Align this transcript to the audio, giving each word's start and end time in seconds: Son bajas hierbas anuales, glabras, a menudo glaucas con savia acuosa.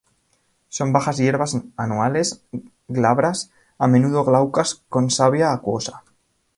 Son 0.69 0.91
bajas 0.93 1.17
hierbas 1.19 1.55
anuales, 1.77 2.43
glabras, 2.87 3.51
a 3.77 3.87
menudo 3.87 4.23
glaucas 4.23 4.81
con 4.89 5.11
savia 5.11 5.53
acuosa. 5.53 6.01